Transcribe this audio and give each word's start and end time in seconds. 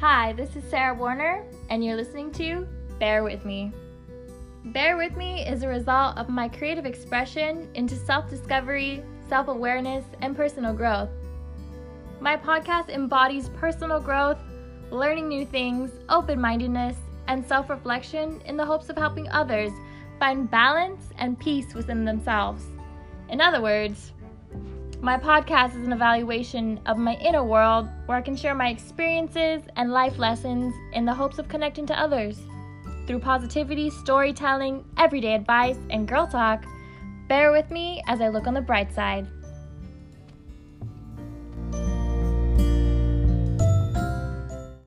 Hi, 0.00 0.32
this 0.32 0.54
is 0.54 0.62
Sarah 0.70 0.94
Warner, 0.94 1.42
and 1.70 1.84
you're 1.84 1.96
listening 1.96 2.30
to 2.34 2.68
Bear 3.00 3.24
With 3.24 3.44
Me. 3.44 3.72
Bear 4.66 4.96
With 4.96 5.16
Me 5.16 5.44
is 5.44 5.64
a 5.64 5.68
result 5.68 6.16
of 6.16 6.28
my 6.28 6.48
creative 6.48 6.86
expression 6.86 7.68
into 7.74 7.96
self 7.96 8.30
discovery, 8.30 9.02
self 9.28 9.48
awareness, 9.48 10.04
and 10.22 10.36
personal 10.36 10.72
growth. 10.72 11.08
My 12.20 12.36
podcast 12.36 12.90
embodies 12.90 13.48
personal 13.48 13.98
growth, 13.98 14.38
learning 14.92 15.26
new 15.26 15.44
things, 15.44 15.90
open 16.08 16.40
mindedness, 16.40 16.96
and 17.26 17.44
self 17.44 17.68
reflection 17.68 18.40
in 18.44 18.56
the 18.56 18.64
hopes 18.64 18.90
of 18.90 18.96
helping 18.96 19.28
others 19.30 19.72
find 20.20 20.48
balance 20.48 21.06
and 21.18 21.40
peace 21.40 21.74
within 21.74 22.04
themselves. 22.04 22.66
In 23.30 23.40
other 23.40 23.60
words, 23.60 24.12
my 25.00 25.16
podcast 25.16 25.76
is 25.76 25.86
an 25.86 25.92
evaluation 25.92 26.80
of 26.86 26.98
my 26.98 27.14
inner 27.14 27.44
world 27.44 27.88
where 28.06 28.18
I 28.18 28.22
can 28.22 28.34
share 28.34 28.54
my 28.54 28.68
experiences 28.68 29.62
and 29.76 29.92
life 29.92 30.18
lessons 30.18 30.74
in 30.92 31.04
the 31.04 31.14
hopes 31.14 31.38
of 31.38 31.48
connecting 31.48 31.86
to 31.86 31.98
others. 31.98 32.40
Through 33.06 33.20
positivity, 33.20 33.90
storytelling, 33.90 34.84
everyday 34.96 35.34
advice, 35.34 35.78
and 35.90 36.08
girl 36.08 36.26
talk, 36.26 36.64
bear 37.28 37.52
with 37.52 37.70
me 37.70 38.02
as 38.08 38.20
I 38.20 38.28
look 38.28 38.48
on 38.48 38.54
the 38.54 38.60
bright 38.60 38.92
side. 38.92 39.28